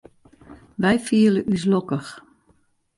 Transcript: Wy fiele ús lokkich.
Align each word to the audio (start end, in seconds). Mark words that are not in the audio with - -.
Wy 0.83 0.97
fiele 1.07 1.41
ús 1.51 1.63
lokkich. 1.71 2.11